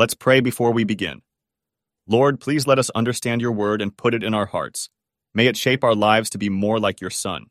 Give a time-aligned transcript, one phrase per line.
[0.00, 1.20] Let's pray before we begin.
[2.08, 4.88] Lord, please let us understand your word and put it in our hearts.
[5.34, 7.50] May it shape our lives to be more like your Son.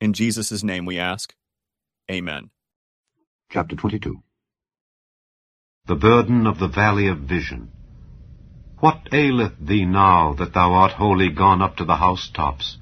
[0.00, 1.34] In Jesus' name we ask.
[2.10, 2.48] Amen.
[3.50, 4.22] Chapter 22
[5.88, 7.70] The burden of the valley of vision.
[8.78, 12.78] What aileth thee now that thou art wholly gone up to the housetops?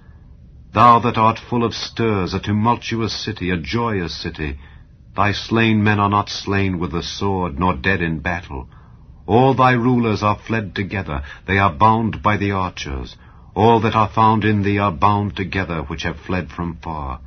[0.73, 4.61] Thou that art full of stirs, a tumultuous city, a joyous city,
[5.19, 8.69] thy slain men are not slain with the sword, nor dead in battle.
[9.27, 13.17] All thy rulers are fled together, they are bound by the archers.
[13.53, 17.21] All that are found in thee are bound together, which have fled from far.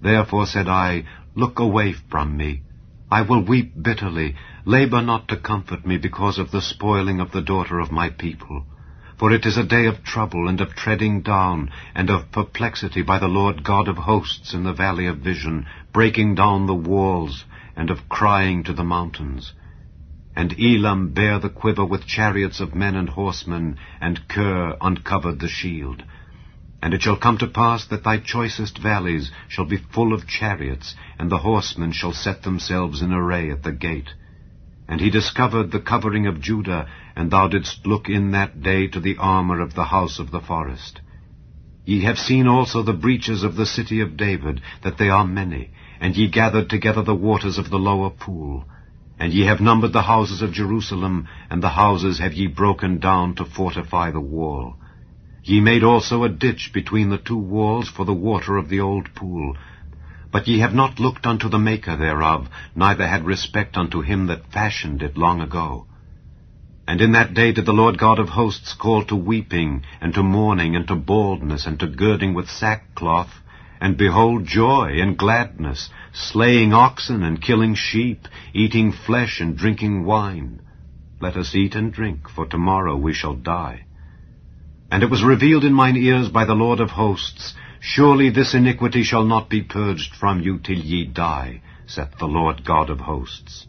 [0.00, 1.04] Therefore said I,
[1.36, 2.62] Look away from me.
[3.08, 4.34] I will weep bitterly.
[4.64, 8.66] Labor not to comfort me because of the spoiling of the daughter of my people.
[9.16, 13.20] For it is a day of trouble and of treading down and of perplexity by
[13.20, 17.44] the Lord God of hosts in the valley of vision, breaking down the walls
[17.76, 19.52] and of crying to the mountains.
[20.34, 25.48] And Elam bare the quiver with chariots of men and horsemen, and Kir uncovered the
[25.48, 26.02] shield.
[26.82, 30.96] And it shall come to pass that thy choicest valleys shall be full of chariots,
[31.20, 34.10] and the horsemen shall set themselves in array at the gate.
[34.86, 39.00] And he discovered the covering of Judah, and thou didst look in that day to
[39.00, 41.00] the armor of the house of the forest.
[41.86, 45.70] Ye have seen also the breaches of the city of David, that they are many,
[46.00, 48.66] and ye gathered together the waters of the lower pool.
[49.18, 53.34] And ye have numbered the houses of Jerusalem, and the houses have ye broken down
[53.36, 54.76] to fortify the wall.
[55.44, 59.14] Ye made also a ditch between the two walls for the water of the old
[59.14, 59.56] pool.
[60.34, 64.50] But ye have not looked unto the Maker thereof, neither had respect unto him that
[64.50, 65.86] fashioned it long ago.
[66.88, 70.24] And in that day did the Lord God of hosts call to weeping, and to
[70.24, 73.42] mourning, and to baldness, and to girding with sackcloth,
[73.80, 80.60] and behold joy and gladness, slaying oxen and killing sheep, eating flesh and drinking wine.
[81.20, 83.84] Let us eat and drink, for tomorrow we shall die.
[84.90, 87.54] And it was revealed in mine ears by the Lord of hosts,
[87.86, 92.64] Surely this iniquity shall not be purged from you till ye die, saith the Lord
[92.64, 93.66] God of hosts.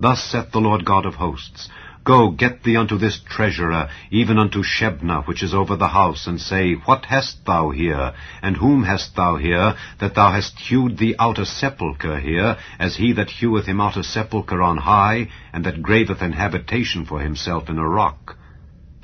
[0.00, 1.68] Thus saith the Lord God of hosts,
[2.02, 6.40] Go, get thee unto this treasurer, even unto Shebna, which is over the house, and
[6.40, 8.14] say, What hast thou here?
[8.42, 12.96] And whom hast thou here, that thou hast hewed thee out a sepulchre here, as
[12.96, 17.20] he that heweth him out a sepulchre on high, and that graveth an habitation for
[17.20, 18.36] himself in a rock?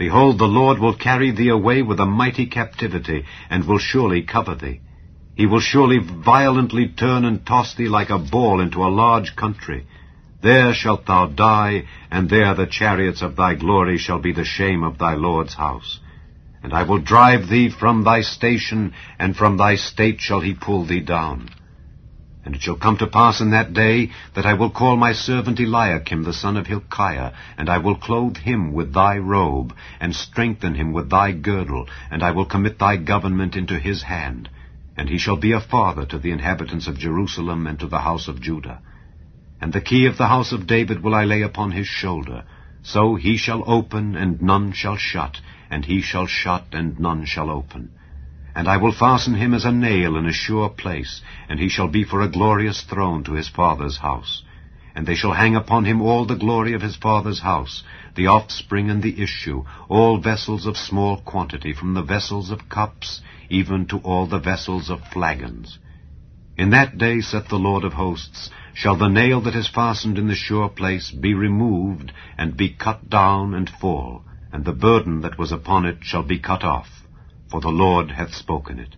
[0.00, 4.54] Behold, the Lord will carry thee away with a mighty captivity, and will surely cover
[4.54, 4.80] thee.
[5.34, 9.86] He will surely violently turn and toss thee like a ball into a large country.
[10.40, 14.84] There shalt thou die, and there the chariots of thy glory shall be the shame
[14.84, 16.00] of thy Lord's house.
[16.62, 20.86] And I will drive thee from thy station, and from thy state shall he pull
[20.86, 21.50] thee down.
[22.42, 25.60] And it shall come to pass in that day that I will call my servant
[25.60, 30.74] Eliakim the son of Hilkiah, and I will clothe him with thy robe, and strengthen
[30.74, 34.48] him with thy girdle, and I will commit thy government into his hand.
[34.96, 38.26] And he shall be a father to the inhabitants of Jerusalem and to the house
[38.26, 38.80] of Judah.
[39.60, 42.44] And the key of the house of David will I lay upon his shoulder.
[42.82, 47.50] So he shall open, and none shall shut, and he shall shut, and none shall
[47.50, 47.90] open.
[48.60, 51.88] And I will fasten him as a nail in a sure place, and he shall
[51.88, 54.42] be for a glorious throne to his father's house.
[54.94, 57.82] And they shall hang upon him all the glory of his father's house,
[58.16, 63.22] the offspring and the issue, all vessels of small quantity, from the vessels of cups,
[63.48, 65.78] even to all the vessels of flagons.
[66.58, 70.28] In that day, saith the Lord of hosts, shall the nail that is fastened in
[70.28, 74.22] the sure place be removed, and be cut down and fall,
[74.52, 77.00] and the burden that was upon it shall be cut off,
[77.50, 78.96] for the Lord hath spoken it.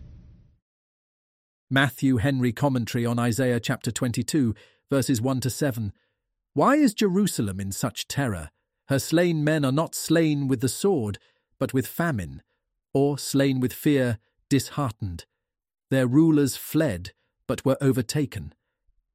[1.70, 4.54] Matthew Henry Commentary on Isaiah chapter 22,
[4.90, 5.92] verses 1 to 7.
[6.52, 8.50] Why is Jerusalem in such terror?
[8.88, 11.18] Her slain men are not slain with the sword,
[11.58, 12.42] but with famine,
[12.92, 14.18] or slain with fear,
[14.50, 15.24] disheartened.
[15.90, 17.12] Their rulers fled,
[17.46, 18.54] but were overtaken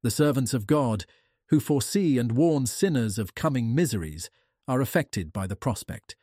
[0.02, 1.04] the servants of God,
[1.48, 4.30] who foresee and warn sinners of coming miseries,
[4.66, 6.14] are affected by the prospect.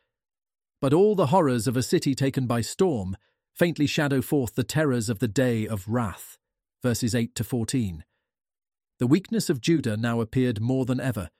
[0.86, 3.18] But all the horrors of a city taken by storm
[3.56, 6.38] faintly shadow forth the terrors of the day of wrath.
[6.84, 8.04] Verses 8 to 14.
[9.00, 11.32] The weakness of Judah now appeared more than ever.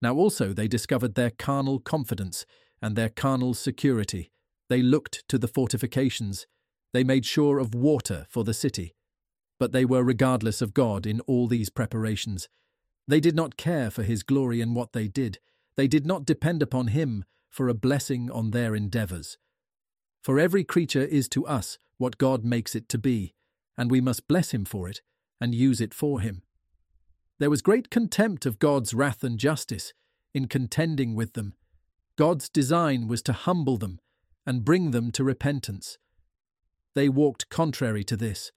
[0.00, 2.46] Now also they discovered their carnal confidence
[2.80, 4.30] and their carnal security.
[4.70, 6.46] They looked to the fortifications.
[6.94, 8.94] They made sure of water for the city.
[9.60, 12.48] But they were regardless of God in all these preparations.
[13.06, 15.38] They did not care for his glory in what they did.
[15.76, 17.26] They did not depend upon him
[17.56, 19.38] for a blessing on their endeavours.
[20.22, 23.32] For every creature is to us what God makes it to be,
[23.78, 25.00] and we must bless him for it
[25.40, 26.42] and use it for him.
[27.38, 29.94] There was great contempt of God's wrath and justice.
[30.34, 31.54] in contending with them.
[32.16, 33.98] God's design was to humble them
[34.44, 35.96] and bring them to repentance.
[36.94, 38.52] They walked contrary to this.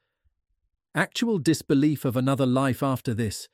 [0.94, 3.48] Actual disbelief of another life after this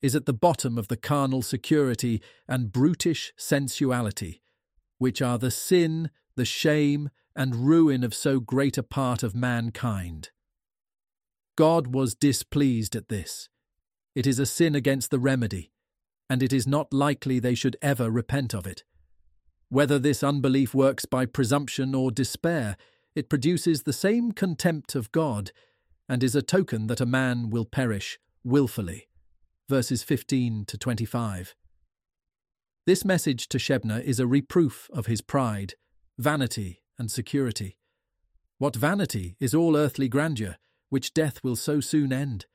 [0.00, 4.41] is at the bottom of the carnal security and brutish sensuality,
[5.02, 10.30] which are the sin, the shame, and ruin of so great a part of mankind.
[11.56, 13.48] God was displeased at this.
[14.14, 15.72] It is a sin against the remedy,
[16.30, 18.84] and it is not likely they should ever repent of it.
[19.68, 22.76] Whether this unbelief works by presumption or despair,
[23.14, 25.50] it produces the same contempt of God,
[26.08, 29.08] and is a token that a man will perish wilfully
[29.72, 31.54] verses 15 to 25.
[32.84, 35.74] This message to Shebna is a reproof of his pride,
[36.18, 37.76] vanity, and security.
[38.58, 40.56] What vanity is all earthly grandeur,
[40.88, 42.46] which death will so soon end?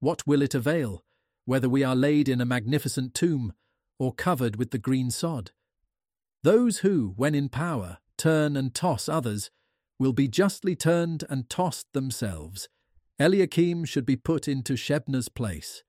[0.00, 1.02] What will it avail,
[1.46, 3.54] whether we are laid in a magnificent tomb
[3.98, 5.52] or covered with the green sod?
[6.42, 9.50] Those who, when in power, turn and toss others,
[9.98, 12.68] will be justly turned and tossed themselves.
[13.18, 15.84] Eliakim should be put into Shebna's place.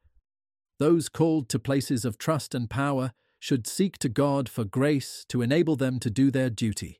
[0.80, 5.42] Those called to places of trust and power should seek to God for grace to
[5.42, 7.00] enable them to do their duty.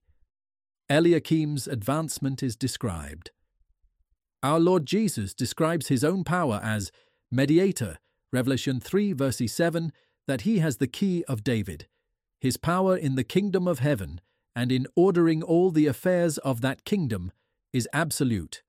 [0.90, 3.32] Eliakim's advancement is described.
[4.42, 6.92] Our Lord Jesus describes his own power as
[7.30, 7.98] mediator,
[8.32, 9.92] Revelation 3, verse 7,
[10.28, 11.88] that he has the key of David.
[12.40, 14.22] His power in the kingdom of heaven
[14.56, 17.32] and in ordering all the affairs of that kingdom
[17.74, 18.64] is absolute.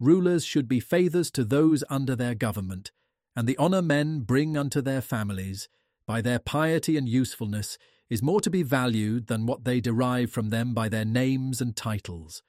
[0.00, 2.90] Rulers should be favours to those under their government
[3.36, 5.68] and the honour men bring unto their families,
[6.06, 7.78] by their piety and usefulness,
[8.10, 11.74] is more to be valued than what they derive from them by their names and
[11.74, 12.42] titles.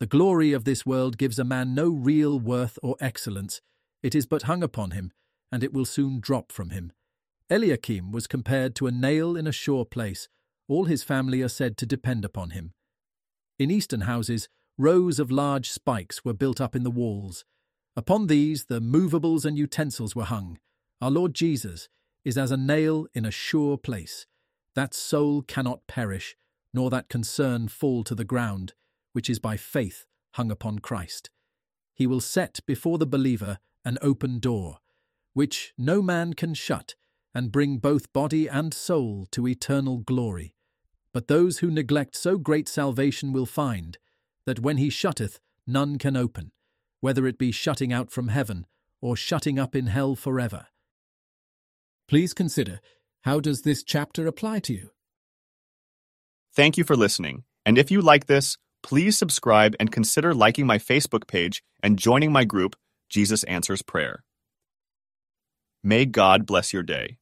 [0.00, 3.60] The glory of this world gives a man no real worth or excellence,
[4.02, 5.12] it is but hung upon him,
[5.50, 6.92] and it will soon drop from him.
[7.48, 10.28] Eliakim was compared to a nail in a sure place,
[10.68, 12.72] all his family are said to depend upon him.
[13.58, 17.44] In eastern houses, rows of large spikes were built up in the walls,
[17.98, 20.58] Upon these the movables and utensils were hung.
[21.00, 21.88] Our Lord Jesus
[22.26, 24.26] is as a nail in a sure place.
[24.74, 26.36] That soul cannot perish,
[26.74, 28.74] nor that concern fall to the ground,
[29.12, 31.30] which is by faith hung upon Christ.
[31.94, 34.78] He will set before the believer an open door,
[35.32, 36.96] which no man can shut,
[37.32, 40.54] and bring both body and soul to eternal glory.
[41.12, 43.96] But those who neglect so great salvation will find
[44.44, 46.50] that when he shutteth, none can open
[47.00, 48.66] whether it be shutting out from heaven
[49.00, 50.66] or shutting up in hell forever.
[52.08, 52.80] Please consider
[53.22, 54.90] how does this chapter apply to you?
[56.54, 57.42] Thank you for listening.
[57.64, 62.30] And if you like this, please subscribe and consider liking my Facebook page and joining
[62.30, 62.76] my group,
[63.08, 64.22] Jesus Answers Prayer.
[65.82, 67.18] May God bless your day.